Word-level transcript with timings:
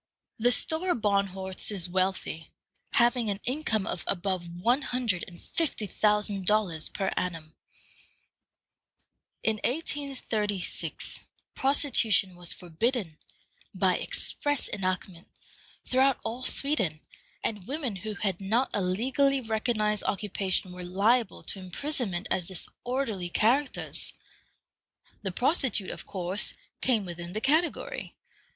The 0.39 0.49
Stora 0.49 0.99
Barnhorst 0.99 1.69
is 1.71 1.87
wealthy, 1.87 2.49
having 2.93 3.29
an 3.29 3.39
income 3.45 3.85
of 3.85 4.03
above 4.07 4.49
one 4.49 4.81
hundred 4.81 5.23
and 5.27 5.39
fifty 5.39 5.85
thousand 5.85 6.47
dollars 6.47 6.89
per 6.89 7.13
annum. 7.15 7.53
In 9.43 9.57
1836, 9.57 11.23
prostitution 11.53 12.35
was 12.35 12.51
forbidden, 12.51 13.19
by 13.75 13.95
express 13.97 14.67
enactment, 14.69 15.27
throughout 15.85 16.17
all 16.23 16.45
Sweden, 16.45 17.01
and 17.43 17.67
women 17.67 17.97
who 17.97 18.15
had 18.15 18.41
not 18.41 18.71
a 18.73 18.81
legally 18.81 19.39
recognized 19.39 20.03
occupation 20.05 20.71
were 20.71 20.83
liable 20.83 21.43
to 21.43 21.59
imprisonment 21.59 22.25
as 22.31 22.47
disorderly 22.47 23.29
characters. 23.29 24.15
The 25.21 25.31
prostitute, 25.31 25.91
of 25.91 26.07
course, 26.07 26.55
came 26.81 27.05
within 27.05 27.33
the 27.33 27.41
category. 27.41 28.15